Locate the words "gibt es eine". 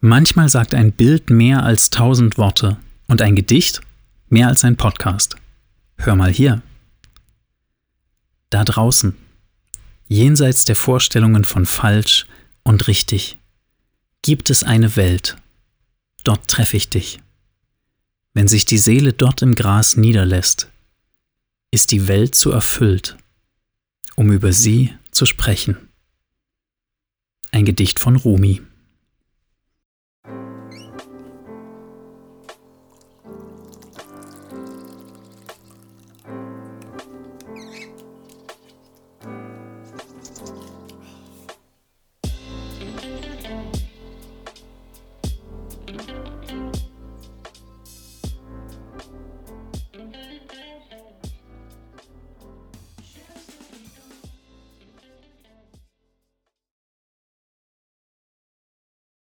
14.22-14.94